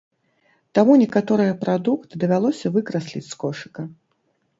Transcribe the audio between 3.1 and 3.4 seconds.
з